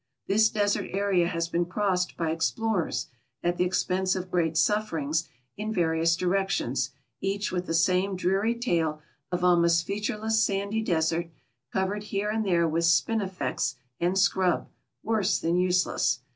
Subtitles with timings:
[0.25, 3.05] This desert area has been crossed by explorers,
[3.43, 6.89] at the' ex pense of great sufferings, in various directions,
[7.19, 8.99] each with the same dreary tale
[9.31, 11.29] of almost featureless sandy desert,
[11.71, 14.69] covered here and there with spinifex and scrub,
[15.03, 16.21] worse than useless.